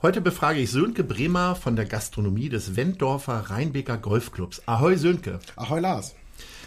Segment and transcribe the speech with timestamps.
[0.00, 4.62] Heute befrage ich Sönke Bremer von der Gastronomie des Wenddorfer Rheinbeker Golfclubs.
[4.64, 5.40] Ahoi Sönke.
[5.56, 6.14] Ahoi Lars.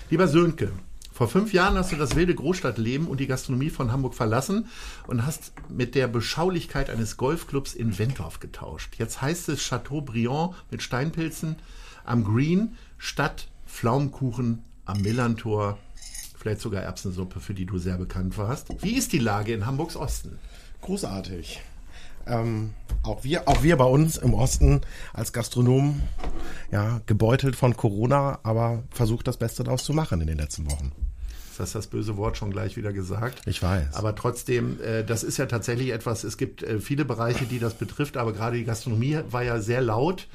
[0.09, 0.73] Lieber Sönke,
[1.13, 4.65] vor fünf Jahren hast du das wilde Großstadtleben und die Gastronomie von Hamburg verlassen
[5.07, 8.95] und hast mit der Beschaulichkeit eines Golfclubs in Wenddorf getauscht.
[8.97, 11.55] Jetzt heißt es Chateaubriand mit Steinpilzen
[12.03, 15.77] am Green statt Pflaumenkuchen am Millantor
[16.37, 18.67] vielleicht sogar Erbsensuppe, für die du sehr bekannt warst.
[18.83, 20.37] Wie ist die Lage in Hamburgs Osten?
[20.81, 21.61] Großartig.
[22.27, 24.81] Ähm, auch wir, auch wir bei uns im Osten
[25.13, 26.03] als Gastronomen,
[26.71, 30.91] ja, gebeutelt von Corona, aber versucht das Beste daraus zu machen in den letzten Wochen.
[31.49, 33.41] Das hast das böse Wort schon gleich wieder gesagt.
[33.45, 33.93] Ich weiß.
[33.93, 37.73] Aber trotzdem, äh, das ist ja tatsächlich etwas, es gibt äh, viele Bereiche, die das
[37.73, 40.27] betrifft, aber gerade die Gastronomie war ja sehr laut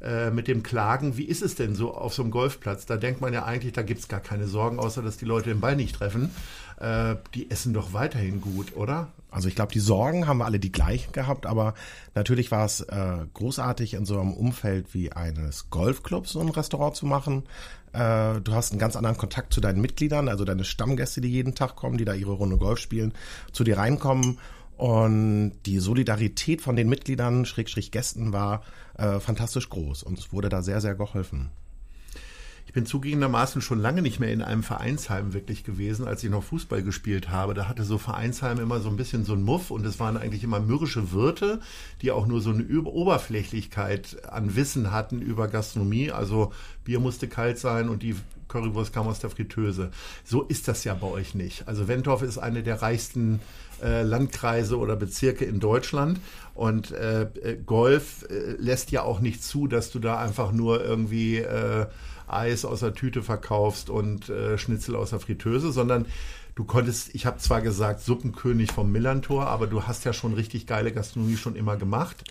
[0.00, 2.86] äh, mit dem Klagen, wie ist es denn so auf so einem Golfplatz?
[2.86, 5.48] Da denkt man ja eigentlich, da gibt es gar keine Sorgen, außer dass die Leute
[5.50, 6.30] den Ball nicht treffen.
[6.78, 9.08] Äh, die essen doch weiterhin gut, oder?
[9.30, 11.74] Also ich glaube, die Sorgen haben wir alle die gleichen gehabt, aber
[12.14, 16.94] natürlich war es äh, großartig, in so einem Umfeld wie eines Golfclubs so ein Restaurant
[16.94, 17.42] zu machen.
[17.92, 21.54] Äh, du hast einen ganz anderen Kontakt zu deinen Mitgliedern, also deine Stammgäste, die jeden
[21.54, 23.12] Tag kommen, die da ihre Runde Golf spielen,
[23.52, 24.38] zu dir reinkommen
[24.78, 28.62] und die Solidarität von den Mitgliedern, Schrägstrich Gästen, war
[28.96, 31.50] äh, fantastisch groß und es wurde da sehr, sehr geholfen.
[32.68, 36.44] Ich bin zugegebenermaßen schon lange nicht mehr in einem Vereinsheim wirklich gewesen, als ich noch
[36.44, 37.54] Fußball gespielt habe.
[37.54, 40.44] Da hatte so Vereinsheim immer so ein bisschen so ein Muff und es waren eigentlich
[40.44, 41.60] immer mürrische Wirte,
[42.02, 46.10] die auch nur so eine Oberflächlichkeit an Wissen hatten über Gastronomie.
[46.10, 46.52] Also
[46.84, 48.16] Bier musste kalt sein und die
[48.48, 49.90] Currywurst kam aus der Fritteuse.
[50.22, 51.66] So ist das ja bei euch nicht.
[51.68, 53.40] Also Wentorf ist eine der reichsten
[53.82, 56.20] äh, Landkreise oder Bezirke in Deutschland.
[56.54, 60.84] Und äh, äh, Golf äh, lässt ja auch nicht zu, dass du da einfach nur
[60.84, 61.86] irgendwie äh,
[62.32, 66.06] Eis aus der Tüte verkaufst und äh, Schnitzel aus der Fritteuse, sondern
[66.54, 70.66] du konntest, ich habe zwar gesagt Suppenkönig vom Millantor, aber du hast ja schon richtig
[70.66, 72.24] geile Gastronomie schon immer gemacht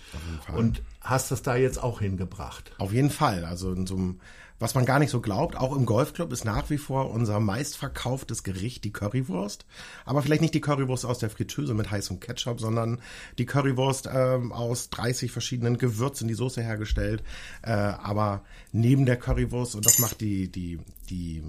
[0.54, 2.72] und hast das da jetzt auch hingebracht.
[2.78, 3.46] Auf jeden Fall.
[3.46, 4.20] Also in so einem
[4.60, 8.44] was man gar nicht so glaubt, auch im Golfclub ist nach wie vor unser meistverkauftes
[8.44, 9.66] Gericht die Currywurst.
[10.06, 13.00] Aber vielleicht nicht die Currywurst aus der Fritteuse mit heißem Ketchup, sondern
[13.38, 17.24] die Currywurst ähm, aus 30 verschiedenen Gewürzen, die Soße hergestellt.
[17.62, 20.80] Äh, aber neben der Currywurst, und das macht die, die,
[21.10, 21.44] die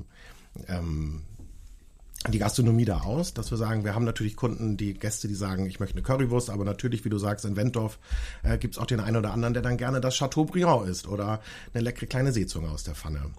[0.67, 1.23] ähm,
[2.27, 5.67] die Gastronomie da aus, dass wir sagen, wir haben natürlich Kunden, die Gäste, die sagen,
[5.67, 7.99] ich möchte eine Currywurst, aber natürlich, wie du sagst, in Wenddorf
[8.43, 11.41] äh, gibt es auch den einen oder anderen, der dann gerne das Chateaubriand isst oder
[11.73, 13.31] eine leckere kleine Seezunge aus der Pfanne.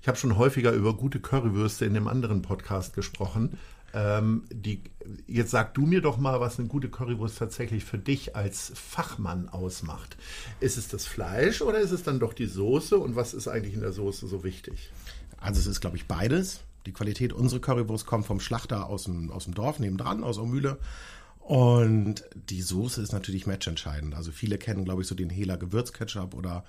[0.00, 3.58] Ich habe schon häufiger über gute Currywürste in dem anderen Podcast gesprochen.
[3.92, 4.82] Ähm, die,
[5.26, 9.48] jetzt sag du mir doch mal, was eine gute Currywurst tatsächlich für dich als Fachmann
[9.50, 10.16] ausmacht.
[10.60, 13.74] Ist es das Fleisch oder ist es dann doch die Soße und was ist eigentlich
[13.74, 14.90] in der Soße so wichtig?
[15.38, 16.60] Also es ist, glaube ich, beides.
[16.86, 20.46] Die Qualität unserer Currywurst kommt vom Schlachter aus dem, aus dem Dorf nebendran, aus der
[20.46, 20.78] Mühle.
[21.38, 24.14] Und die Soße ist natürlich matchentscheidend.
[24.14, 26.64] Also viele kennen, glaube ich, so den Hela Gewürzketchup oder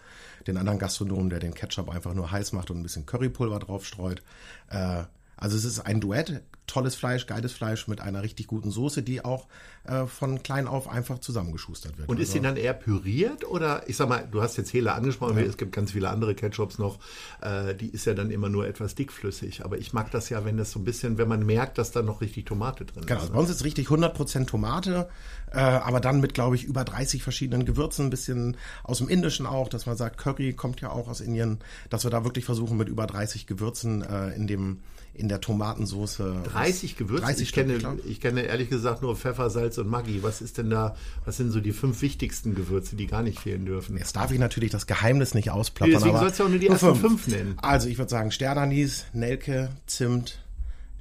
[0.48, 4.24] den anderen Gastronomen, der den Ketchup einfach nur heiß macht und ein bisschen Currypulver draufstreut.
[4.70, 5.04] Äh,
[5.38, 9.24] also es ist ein Duett tolles Fleisch, geiles Fleisch mit einer richtig guten Soße, die
[9.26, 9.48] auch
[9.84, 12.08] äh, von klein auf einfach zusammengeschustert wird.
[12.08, 14.94] Und ist also, die dann eher püriert oder ich sag mal, du hast jetzt Hela
[14.94, 15.44] angesprochen, ja.
[15.44, 17.00] es gibt ganz viele andere Ketchups noch,
[17.42, 19.66] äh, die ist ja dann immer nur etwas dickflüssig.
[19.66, 22.02] Aber ich mag das ja, wenn das so ein bisschen, wenn man merkt, dass da
[22.02, 23.28] noch richtig Tomate drin genau, ist.
[23.28, 25.10] Genau, bei uns ist richtig 100% Tomate,
[25.52, 29.46] äh, aber dann mit, glaube ich, über 30 verschiedenen Gewürzen, ein bisschen aus dem Indischen
[29.46, 31.60] auch, dass man sagt, Curry kommt ja auch aus Indien,
[31.90, 34.78] dass wir da wirklich versuchen mit über 30 Gewürzen äh, in dem
[35.14, 36.44] in der Tomatensoße.
[36.66, 37.24] 30 Gewürze?
[37.24, 40.24] 30 ich, kenne, ich kenne ehrlich gesagt nur Pfeffer, Salz und Maggi.
[40.24, 43.66] Was ist denn da, was sind so die fünf wichtigsten Gewürze, die gar nicht fehlen
[43.66, 43.98] dürfen?
[43.98, 45.94] Jetzt darf ich natürlich das Geheimnis nicht ausplappern.
[45.94, 47.24] Deswegen sollst du auch nur die nur ersten fünf.
[47.24, 47.28] fünf.
[47.28, 47.58] nennen.
[47.62, 50.44] Also ich würde sagen Sternanis, Nelke, Zimt,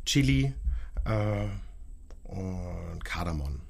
[0.05, 0.53] Chili
[1.05, 1.47] äh,
[2.25, 3.61] und Kardamom.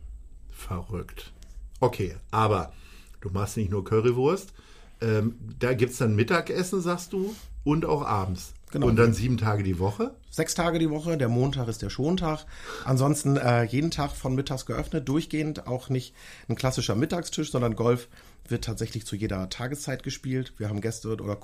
[0.51, 1.33] Verrückt.
[1.81, 2.73] Okay, aber
[3.21, 4.53] du machst nicht nur Currywurst.
[5.01, 7.35] Ähm, da gibt es dann Mittagessen, sagst du,
[7.65, 8.53] und auch abends.
[8.70, 8.87] Genau.
[8.87, 10.14] Und dann sieben Tage die Woche?
[10.31, 12.44] Sechs Tage die Woche, der Montag ist der Schontag.
[12.84, 16.14] Ansonsten äh, jeden Tag von mittags geöffnet, durchgehend, auch nicht
[16.49, 18.08] ein klassischer Mittagstisch, sondern Golf
[18.46, 20.55] wird tatsächlich zu jeder Tageszeit gespielt.
[20.58, 21.38] Wir haben Gäste oder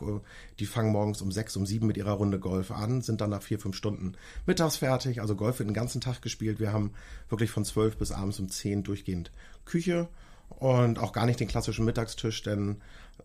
[0.58, 3.43] die fangen morgens um sechs, um sieben mit ihrer Runde Golf an, sind dann nach
[3.43, 4.14] vier, fünf Stunden
[4.46, 5.20] mittags fertig.
[5.20, 6.61] Also Golf wird den ganzen Tag gespielt.
[6.61, 6.93] Wir haben
[7.28, 9.31] wirklich von zwölf bis abends um zehn durchgehend
[9.64, 10.08] Küche
[10.49, 12.76] und auch gar nicht den klassischen Mittagstisch, denn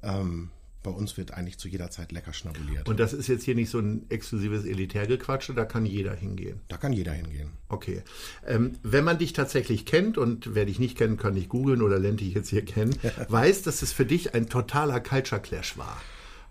[0.01, 0.49] ähm,
[0.83, 2.89] bei uns wird eigentlich zu jeder Zeit lecker schnabuliert.
[2.89, 6.61] Und das ist jetzt hier nicht so ein exklusives Elitärgequatsche, da kann jeder hingehen.
[6.67, 7.49] Da kann jeder hingehen.
[7.69, 8.01] Okay.
[8.47, 11.99] Ähm, wenn man dich tatsächlich kennt, und wer dich nicht kennt, kann ich googeln oder
[11.99, 12.95] lernt dich jetzt hier kennen,
[13.27, 16.01] weiß, dass es für dich ein totaler Culture Clash war.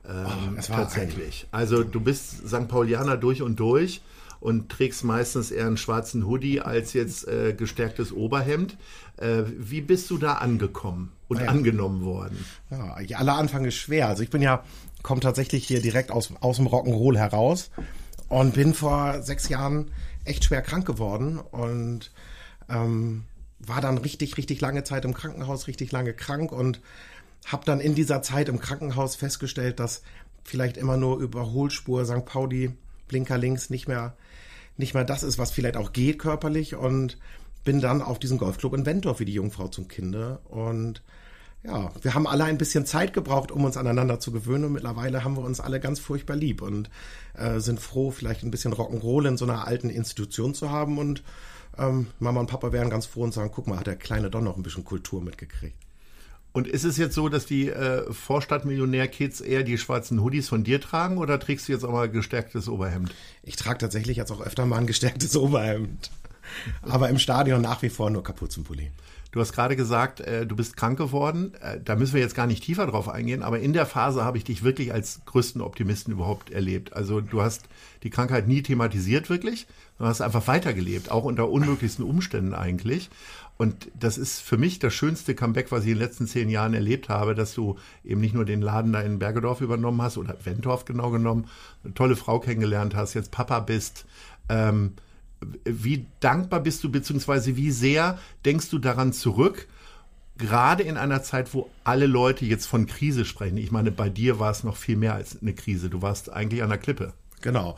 [0.08, 1.46] Ähm, oh, es war tatsächlich.
[1.50, 2.68] Also du bist St.
[2.68, 4.00] Paulianer durch und durch
[4.40, 8.76] und trägst meistens eher einen schwarzen Hoodie als jetzt äh, gestärktes Oberhemd.
[9.18, 11.48] Äh, wie bist du da angekommen und Ja.
[11.48, 12.44] angenommen worden?
[12.70, 14.08] Ja, ja, aller Anfang ist schwer.
[14.08, 14.64] Also ich bin ja,
[15.02, 17.70] komme tatsächlich hier direkt aus, aus dem Rock'n'Roll heraus
[18.28, 19.90] und bin vor sechs Jahren
[20.24, 22.10] echt schwer krank geworden und
[22.68, 23.24] ähm,
[23.58, 26.80] war dann richtig, richtig lange Zeit im Krankenhaus, richtig lange krank und
[27.46, 30.02] habe dann in dieser Zeit im Krankenhaus festgestellt, dass
[30.44, 32.24] vielleicht immer nur Überholspur St.
[32.24, 32.72] Pauli,
[33.08, 34.14] Blinker links nicht mehr,
[34.80, 37.18] nicht mehr das ist, was vielleicht auch geht körperlich und
[37.64, 41.02] bin dann auf diesen Golfclub in Wentorf wie die Jungfrau zum Kinde und
[41.62, 45.24] ja, wir haben alle ein bisschen Zeit gebraucht, um uns aneinander zu gewöhnen und mittlerweile
[45.24, 46.90] haben wir uns alle ganz furchtbar lieb und
[47.34, 51.22] äh, sind froh, vielleicht ein bisschen Rock'n'Roll in so einer alten Institution zu haben und
[51.76, 54.40] ähm, Mama und Papa wären ganz froh und sagen, guck mal, hat der Kleine doch
[54.40, 55.76] noch ein bisschen Kultur mitgekriegt.
[56.52, 60.80] Und ist es jetzt so, dass die äh, Vorstadtmillionär-Kids eher die schwarzen Hoodies von dir
[60.80, 63.14] tragen oder trägst du jetzt auch mal gestärktes Oberhemd?
[63.42, 66.10] Ich trage tatsächlich jetzt auch öfter mal ein gestärktes Oberhemd.
[66.82, 68.90] Aber im Stadion nach wie vor nur Kapuzenpulli.
[69.32, 71.54] Du hast gerade gesagt, äh, du bist krank geworden.
[71.60, 74.38] Äh, da müssen wir jetzt gar nicht tiefer drauf eingehen, aber in der Phase habe
[74.38, 76.92] ich dich wirklich als größten Optimisten überhaupt erlebt.
[76.94, 77.68] Also du hast
[78.02, 79.66] die Krankheit nie thematisiert wirklich,
[79.98, 83.08] du hast einfach weitergelebt, auch unter unmöglichsten Umständen eigentlich.
[83.56, 86.72] Und das ist für mich das schönste Comeback, was ich in den letzten zehn Jahren
[86.72, 90.34] erlebt habe, dass du eben nicht nur den Laden da in Bergedorf übernommen hast oder
[90.44, 91.46] Wentorf genau genommen,
[91.84, 94.06] eine tolle Frau kennengelernt hast, jetzt Papa bist.
[94.48, 94.94] Ähm,
[95.64, 99.68] wie dankbar bist du, beziehungsweise wie sehr denkst du daran zurück,
[100.36, 103.56] gerade in einer Zeit, wo alle Leute jetzt von Krise sprechen?
[103.56, 105.90] Ich meine, bei dir war es noch viel mehr als eine Krise.
[105.90, 107.12] Du warst eigentlich an der Klippe.
[107.40, 107.76] Genau.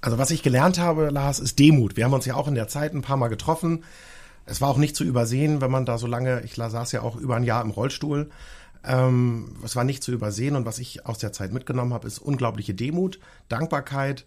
[0.00, 1.96] Also was ich gelernt habe, Lars, ist Demut.
[1.96, 3.84] Wir haben uns ja auch in der Zeit ein paar Mal getroffen.
[4.46, 7.16] Es war auch nicht zu übersehen, wenn man da so lange, ich saß ja auch
[7.16, 8.30] über ein Jahr im Rollstuhl.
[8.82, 12.18] Ähm, es war nicht zu übersehen und was ich aus der Zeit mitgenommen habe, ist
[12.18, 14.24] unglaubliche Demut, Dankbarkeit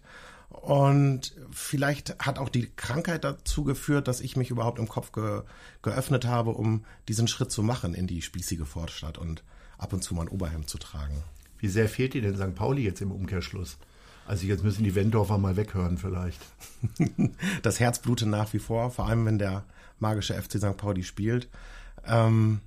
[0.48, 5.42] und vielleicht hat auch die Krankheit dazu geführt, dass ich mich überhaupt im Kopf ge
[5.82, 9.44] geöffnet habe, um diesen Schritt zu machen in die spießige Vorstadt und
[9.76, 11.22] ab und zu mal ein Oberhemd zu tragen.
[11.58, 12.54] Wie sehr fehlt dir denn St.
[12.54, 13.76] Pauli jetzt im Umkehrschluss?
[14.26, 16.40] Also jetzt müssen die Wendorfer mal weghören vielleicht.
[17.62, 19.64] das Herz blutet nach wie vor, vor allem wenn der
[19.98, 20.76] magische FC St.
[20.76, 21.48] Pauli spielt.
[22.06, 22.60] Ähm,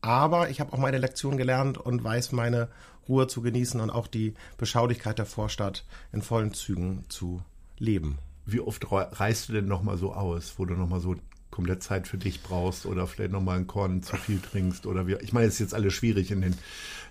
[0.00, 2.68] aber ich habe auch meine Lektion gelernt und weiß meine
[3.08, 7.42] Ruhe zu genießen und auch die Beschaulichkeit der Vorstadt in vollen Zügen zu
[7.78, 8.18] leben.
[8.46, 11.16] Wie oft reist du denn nochmal so aus, wo du nochmal so
[11.50, 15.14] komplett Zeit für dich brauchst oder vielleicht nochmal einen Korn zu viel trinkst oder wie,
[15.14, 16.56] ich meine, es ist jetzt alles schwierig in den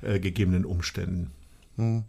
[0.02, 1.32] äh, gegebenen Umständen.
[1.78, 2.04] Hm.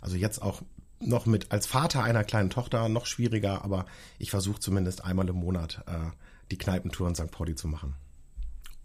[0.00, 0.62] Also jetzt auch
[0.98, 3.86] noch mit als Vater einer kleinen Tochter noch schwieriger, aber
[4.18, 6.10] ich versuche zumindest einmal im Monat äh,
[6.50, 7.30] die Kneipentour in St.
[7.30, 7.94] Pauli zu machen.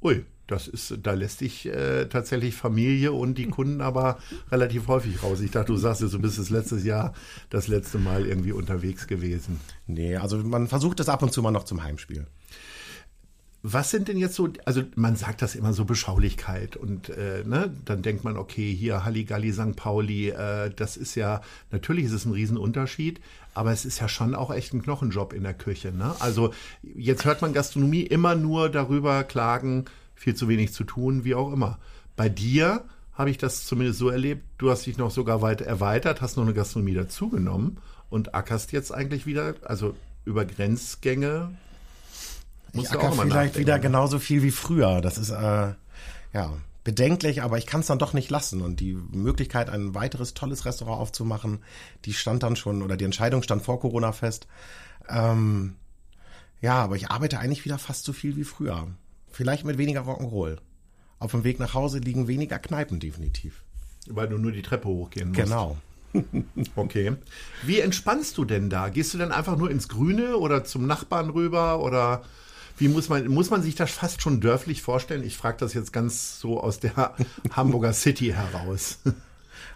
[0.04, 4.20] Ui, das ist, da lässt sich äh, tatsächlich Familie und die Kunden aber
[4.52, 5.40] relativ häufig raus.
[5.40, 7.14] Ich dachte, du sagst jetzt, du bist das letztes Jahr
[7.50, 9.60] das letzte Mal irgendwie unterwegs gewesen.
[9.88, 12.28] Nee, also man versucht es ab und zu mal noch zum Heimspiel.
[13.64, 17.72] Was sind denn jetzt so, also man sagt das immer so Beschaulichkeit und äh, ne,
[17.86, 19.76] dann denkt man, okay, hier Halligalli, St.
[19.76, 23.22] Pauli, äh, das ist ja, natürlich ist es ein Riesenunterschied,
[23.54, 25.92] aber es ist ja schon auch echt ein Knochenjob in der Küche.
[25.92, 26.16] Ne?
[26.20, 29.86] Also jetzt hört man Gastronomie immer nur darüber klagen,
[30.22, 31.80] viel zu wenig zu tun, wie auch immer.
[32.16, 36.22] Bei dir habe ich das zumindest so erlebt, du hast dich noch sogar weiter erweitert,
[36.22, 41.50] hast noch eine Gastronomie dazugenommen und ackerst jetzt eigentlich wieder, also über Grenzgänge
[42.74, 45.02] ich acker vielleicht wieder genauso viel wie früher.
[45.02, 45.74] Das ist äh,
[46.34, 48.62] ja bedenklich, aber ich kann es dann doch nicht lassen.
[48.62, 51.60] Und die Möglichkeit, ein weiteres tolles Restaurant aufzumachen,
[52.06, 54.48] die stand dann schon oder die Entscheidung stand vor Corona fest.
[55.10, 55.76] Ähm,
[56.62, 58.88] ja, aber ich arbeite eigentlich wieder fast so viel wie früher.
[59.32, 60.58] Vielleicht mit weniger Rock'n'Roll.
[61.20, 63.64] Auf dem Weg nach Hause liegen weniger Kneipen definitiv.
[64.08, 65.42] Weil du nur die Treppe hochgehen musst.
[65.42, 65.78] Genau.
[66.76, 67.14] okay.
[67.64, 68.90] Wie entspannst du denn da?
[68.90, 72.24] Gehst du denn einfach nur ins Grüne oder zum Nachbarn rüber oder
[72.78, 75.24] wie muss man, muss man sich das fast schon dörflich vorstellen?
[75.24, 77.16] Ich frage das jetzt ganz so aus der
[77.52, 79.00] Hamburger City heraus.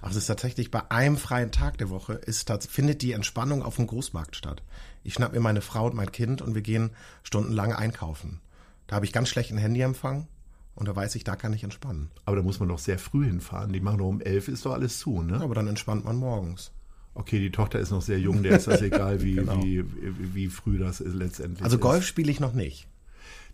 [0.02, 3.76] Ach, es ist tatsächlich bei einem freien Tag der Woche ist findet die Entspannung auf
[3.76, 4.64] dem Großmarkt statt.
[5.04, 6.90] Ich schnapp mir meine Frau und mein Kind und wir gehen
[7.22, 8.42] stundenlang einkaufen.
[8.88, 10.28] Da habe ich ganz schlechten Handyempfang
[10.76, 12.12] und da weiß ich, da kann ich entspannen.
[12.26, 13.74] Aber da muss man doch sehr früh hinfahren.
[13.74, 15.42] Die machen doch um elf, ist doch alles zu, ne?
[15.42, 16.72] Aber dann entspannt man morgens.
[17.14, 19.64] Okay, die Tochter ist noch sehr jung, der ist das egal, wie, genau.
[19.64, 19.86] wie,
[20.34, 21.64] wie, früh das ist letztendlich.
[21.64, 22.88] Also Golf spiele ich noch nicht.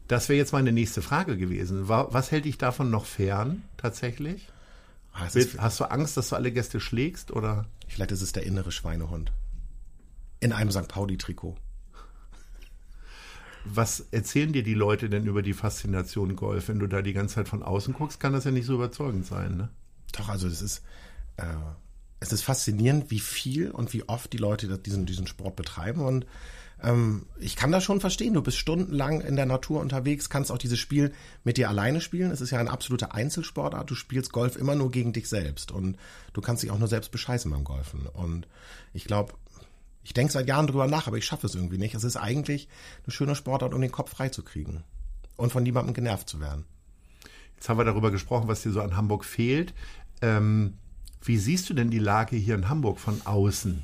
[0.08, 1.88] Das wäre jetzt meine nächste Frage gewesen.
[1.88, 4.50] Was hält dich davon noch fern, tatsächlich?
[5.14, 7.66] Ah, Hast du Angst, dass du alle Gäste schlägst, oder?
[7.88, 9.32] Vielleicht ist es der innere Schweinehund.
[10.40, 10.88] In einem St.
[10.88, 11.56] Pauli-Trikot.
[13.66, 16.68] Was erzählen dir die Leute denn über die Faszination Golf?
[16.68, 19.26] Wenn du da die ganze Zeit von außen guckst, kann das ja nicht so überzeugend
[19.26, 19.70] sein, ne?
[20.14, 20.84] Doch, also es ist,
[21.38, 21.46] äh,
[22.20, 26.26] es ist faszinierend, wie viel und wie oft die Leute diesen, diesen Sport betreiben und
[26.84, 28.34] ähm, ich kann das schon verstehen.
[28.34, 31.14] Du bist stundenlang in der Natur unterwegs, kannst auch dieses Spiel
[31.44, 32.32] mit dir alleine spielen.
[32.32, 33.90] Es ist ja eine absolute Einzelsportart.
[33.90, 35.98] Du spielst Golf immer nur gegen dich selbst und
[36.34, 38.08] du kannst dich auch nur selbst bescheißen beim Golfen.
[38.08, 38.48] Und
[38.94, 39.34] ich glaube,
[40.04, 41.94] ich denke seit Jahren drüber nach, aber ich schaffe es irgendwie nicht.
[41.94, 42.68] Es ist eigentlich
[43.04, 44.84] eine schöne Sportart, um den Kopf frei zu kriegen
[45.38, 46.66] und von niemandem genervt zu werden.
[47.56, 49.74] Jetzt haben wir darüber gesprochen, was dir so an Hamburg fehlt.
[50.22, 50.74] Ähm,
[51.24, 53.84] wie siehst du denn die Lage hier in Hamburg von außen?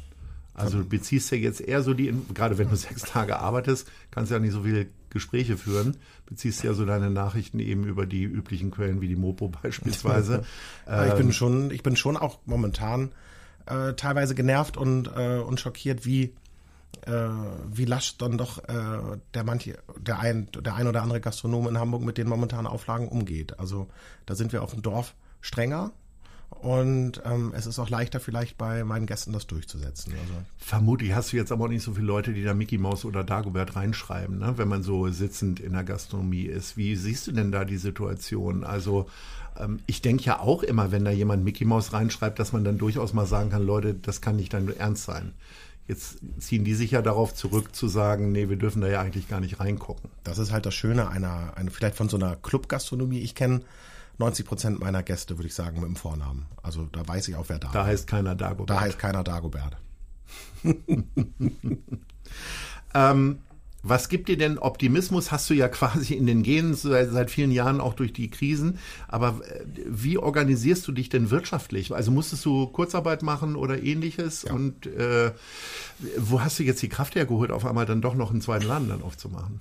[0.56, 4.32] Also du beziehst ja jetzt eher so die, gerade wenn du sechs Tage arbeitest, kannst
[4.32, 8.24] du ja nicht so viele Gespräche führen, beziehst ja so deine Nachrichten eben über die
[8.24, 10.44] üblichen Quellen wie die Mopo beispielsweise.
[10.86, 13.12] ich bin ähm, schon, ich bin schon auch momentan
[13.68, 16.34] äh, teilweise genervt und, äh, und schockiert, wie
[17.06, 17.30] äh,
[17.72, 21.78] wie lasch dann doch äh, der manche, der ein, der ein oder andere Gastronom in
[21.78, 23.60] Hamburg mit den momentanen Auflagen umgeht.
[23.60, 23.88] Also
[24.26, 25.92] da sind wir auf dem Dorf strenger,
[26.50, 30.14] und ähm, es ist auch leichter vielleicht bei meinen Gästen das durchzusetzen.
[30.14, 33.06] Also Vermutlich hast du jetzt aber auch nicht so viele Leute, die da Mickey Mouse
[33.06, 34.58] oder Dagobert reinschreiben, ne?
[34.58, 36.76] wenn man so sitzend in der Gastronomie ist.
[36.76, 38.64] Wie siehst du denn da die Situation?
[38.64, 39.08] Also
[39.60, 42.78] ähm, ich denke ja auch immer, wenn da jemand Mickey Mouse reinschreibt, dass man dann
[42.78, 45.34] durchaus mal sagen kann, Leute, das kann nicht dann ernst sein.
[45.88, 49.30] Jetzt ziehen die sich ja darauf zurück zu sagen, nee, wir dürfen da ja eigentlich
[49.30, 50.10] gar nicht reingucken.
[50.24, 53.20] Das ist halt das Schöne einer, einer vielleicht von so einer Clubgastronomie.
[53.20, 53.62] Ich kenne
[54.18, 56.46] 90 Prozent meiner Gäste, würde ich sagen, mit dem Vornamen.
[56.62, 57.76] Also da weiß ich auch, wer da ist.
[57.76, 58.70] Da heißt keiner Dagobert.
[58.70, 59.78] Da heißt keiner Dagobert.
[62.94, 63.40] ähm,
[63.90, 65.32] was gibt dir denn Optimismus?
[65.32, 68.80] Hast du ja quasi in den Genen seit, seit, vielen Jahren auch durch die Krisen.
[69.08, 71.94] Aber äh, wie organisierst du dich denn wirtschaftlich?
[71.94, 74.44] Also musstest du Kurzarbeit machen oder ähnliches?
[74.44, 74.54] Ja.
[74.54, 75.32] Und äh,
[76.18, 78.90] wo hast du jetzt die Kraft hergeholt, auf einmal dann doch noch einen zweiten Laden
[78.90, 79.60] dann aufzumachen?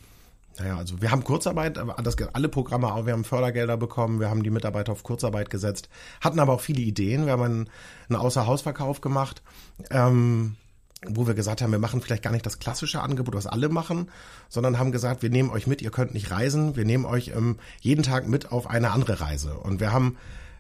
[0.59, 4.43] Naja, also wir haben Kurzarbeit, das, alle Programme auch, wir haben Fördergelder bekommen, wir haben
[4.43, 5.91] die Mitarbeiter auf Kurzarbeit gesetzt,
[6.21, 7.27] hatten aber auch viele Ideen.
[7.27, 7.71] Wir haben einen,
[8.09, 9.43] einen Außerhausverkauf gemacht,
[9.91, 10.57] ähm,
[11.05, 14.11] wo wir gesagt haben, wir machen vielleicht gar nicht das klassische Angebot, was alle machen,
[14.49, 17.59] sondern haben gesagt, wir nehmen euch mit, ihr könnt nicht reisen, wir nehmen euch ähm,
[17.81, 19.55] jeden Tag mit auf eine andere Reise.
[19.55, 20.17] Und wir haben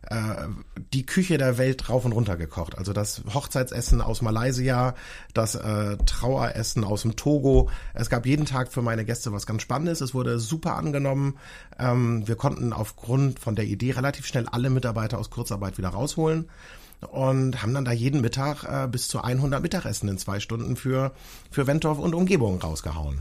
[0.08, 0.46] äh,
[0.92, 2.76] die Küche der Welt rauf und runter gekocht.
[2.78, 4.94] Also das Hochzeitsessen aus Malaysia,
[5.32, 7.70] das äh, Traueressen aus dem Togo.
[7.94, 10.00] Es gab jeden Tag für meine Gäste was ganz Spannendes.
[10.02, 11.38] Es wurde super angenommen.
[11.78, 16.48] Ähm, wir konnten aufgrund von der Idee relativ schnell alle Mitarbeiter aus Kurzarbeit wieder rausholen
[17.00, 21.12] und haben dann da jeden Mittag äh, bis zu 100 Mittagessen in zwei Stunden für,
[21.50, 23.20] für Wentorf und Umgebung rausgehauen.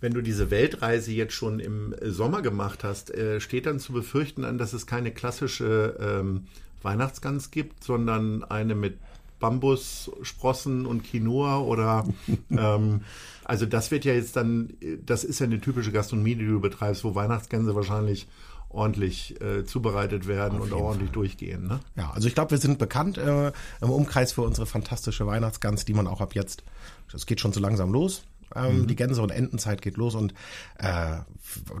[0.00, 4.44] Wenn du diese Weltreise jetzt schon im Sommer gemacht hast, äh, steht dann zu befürchten
[4.44, 6.46] an, dass es keine klassische ähm,
[6.82, 8.98] Weihnachtsgans gibt, sondern eine mit
[9.40, 12.06] Bambussprossen und Quinoa oder
[12.50, 13.02] ähm,
[13.44, 17.04] also das wird ja jetzt dann, das ist ja eine typische Gastronomie, die du betreibst,
[17.04, 18.28] wo Weihnachtsgänse wahrscheinlich
[18.70, 21.14] ordentlich äh, zubereitet werden und auch ordentlich Fall.
[21.14, 21.66] durchgehen.
[21.66, 21.80] Ne?
[21.96, 25.94] Ja, also ich glaube, wir sind bekannt äh, im Umkreis für unsere fantastische Weihnachtsgans, die
[25.94, 26.62] man auch ab jetzt,
[27.10, 28.22] das geht schon so langsam los,
[28.54, 28.86] ähm, mhm.
[28.86, 30.34] Die Gänse- und Entenzeit geht los und
[30.78, 31.18] äh,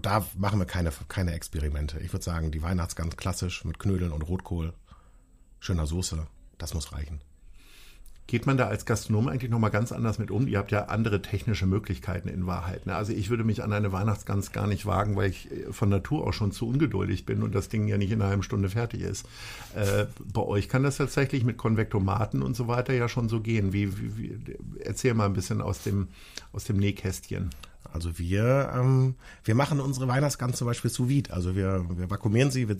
[0.02, 1.98] da machen wir keine, keine Experimente.
[2.00, 4.72] Ich würde sagen, die Weihnachtsgans klassisch mit Knödeln und Rotkohl,
[5.58, 6.26] schöner Soße,
[6.58, 7.20] das muss reichen.
[8.30, 10.46] Geht man da als Gastronom eigentlich nochmal ganz anders mit um?
[10.46, 12.86] Ihr habt ja andere technische Möglichkeiten in Wahrheit.
[12.86, 12.94] Ne?
[12.94, 16.24] Also ich würde mich an eine Weihnachtsgans gar nicht wagen, weil ich äh, von Natur
[16.24, 19.00] auch schon zu ungeduldig bin und das Ding ja nicht in einer halben Stunde fertig
[19.00, 19.26] ist.
[19.74, 23.72] Äh, bei euch kann das tatsächlich mit Konvektomaten und so weiter ja schon so gehen.
[23.72, 26.06] Wie, wie, wie, erzähl mal ein bisschen aus dem,
[26.52, 27.50] aus dem Nähkästchen.
[27.92, 31.32] Also wir, ähm, wir machen unsere Weihnachtsgans zum Beispiel sous vide.
[31.32, 32.76] Also wir, wir vakuumieren sie, wir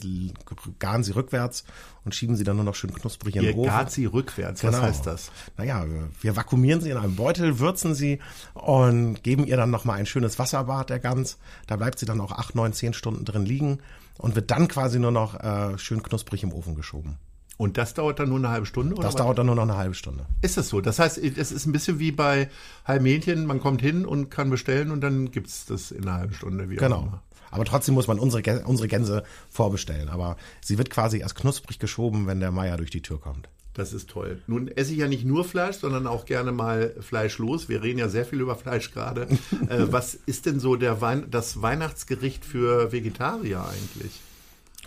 [0.78, 1.64] garen sie rückwärts
[2.04, 3.64] und schieben sie dann nur noch schön knusprig in den Ofen.
[3.64, 4.87] Ihr gart sie rückwärts, was genau.
[4.87, 5.33] heißt das?
[5.57, 8.21] Naja, wir, wir vakuumieren sie in einem Beutel, würzen sie
[8.54, 11.38] und geben ihr dann nochmal ein schönes Wasserbad der Gans.
[11.66, 13.80] Da bleibt sie dann auch acht, neun, zehn Stunden drin liegen
[14.19, 17.19] und wird dann quasi nur noch äh, schön knusprig im Ofen geschoben.
[17.61, 18.95] Und das dauert dann nur eine halbe Stunde?
[18.95, 19.19] Oder das was?
[19.19, 20.25] dauert dann nur noch eine halbe Stunde.
[20.40, 20.81] Ist das so?
[20.81, 22.49] Das heißt, es ist ein bisschen wie bei
[22.87, 26.33] Halbmädchen, man kommt hin und kann bestellen und dann gibt es das in einer halben
[26.33, 26.71] Stunde.
[26.71, 27.21] Wie genau.
[27.50, 30.09] Aber trotzdem muss man unsere, unsere Gänse vorbestellen.
[30.09, 33.50] Aber sie wird quasi erst knusprig geschoben, wenn der Meier durch die Tür kommt.
[33.75, 34.40] Das ist toll.
[34.47, 37.69] Nun esse ich ja nicht nur Fleisch, sondern auch gerne mal fleischlos.
[37.69, 39.23] Wir reden ja sehr viel über Fleisch gerade.
[39.69, 44.19] äh, was ist denn so der Wein das Weihnachtsgericht für Vegetarier eigentlich?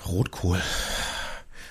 [0.07, 0.59] Rotkohl.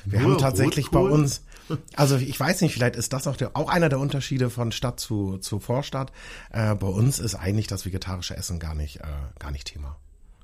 [0.04, 1.10] Wir Nur haben tatsächlich Rotkohl?
[1.10, 1.42] bei uns,
[1.96, 5.00] also ich weiß nicht, vielleicht ist das auch, der, auch einer der Unterschiede von Stadt
[5.00, 6.12] zu, zu Vorstadt.
[6.50, 9.06] Äh, bei uns ist eigentlich das vegetarische Essen gar nicht, äh,
[9.38, 9.96] gar nicht Thema.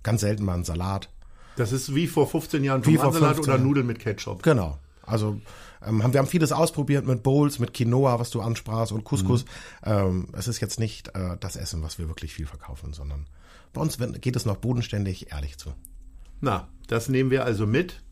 [0.03, 1.11] Ganz selten mal ein Salat.
[1.57, 3.55] Das ist wie vor 15 Jahren Wie vor Tomatensalat 15.
[3.55, 4.43] oder Nudeln mit Ketchup.
[4.43, 4.79] Genau.
[5.03, 5.41] Also
[5.85, 9.45] ähm, haben, wir haben vieles ausprobiert mit Bowls, mit Quinoa, was du ansprachst, und Couscous.
[9.85, 13.27] Ähm, es ist jetzt nicht äh, das Essen, was wir wirklich viel verkaufen, sondern
[13.73, 15.73] bei uns geht es noch bodenständig ehrlich zu.
[16.41, 18.03] Na, das nehmen wir also mit.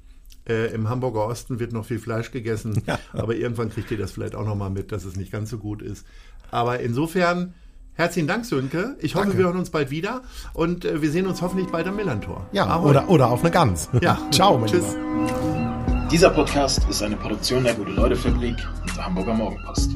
[0.48, 4.34] Äh, Im Hamburger Osten wird noch viel Fleisch gegessen, aber irgendwann kriegt ihr das vielleicht
[4.34, 6.06] auch noch mal mit, dass es nicht ganz so gut ist.
[6.50, 7.54] Aber insofern
[7.94, 8.96] herzlichen Dank, Sönke.
[9.00, 9.38] Ich hoffe, Danke.
[9.38, 10.22] wir hören uns bald wieder
[10.52, 12.46] und äh, wir sehen uns hoffentlich bald am Millantor.
[12.52, 12.90] Ja, Ahoi.
[12.90, 13.88] oder, oder auf eine Gans.
[14.00, 14.18] Ja.
[14.30, 14.94] Ciao, mein Tschüss.
[14.94, 16.08] Lieber.
[16.10, 19.90] Dieser Podcast ist eine Produktion der Gute-Leute-Fabrik und der Hamburger Morgenpost.